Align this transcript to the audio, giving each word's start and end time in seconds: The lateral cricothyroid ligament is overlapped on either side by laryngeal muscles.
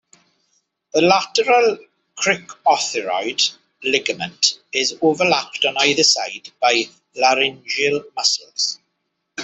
The 0.95 1.01
lateral 1.01 1.77
cricothyroid 2.17 3.55
ligament 3.83 4.59
is 4.73 4.97
overlapped 4.99 5.63
on 5.63 5.77
either 5.77 6.01
side 6.03 6.49
by 6.59 6.85
laryngeal 7.15 8.05
muscles. 8.15 8.79